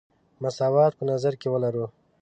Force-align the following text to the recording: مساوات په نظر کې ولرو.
مساوات 0.43 0.93
په 0.99 1.03
نظر 1.11 1.33
کې 1.41 1.47
ولرو. 1.49 1.85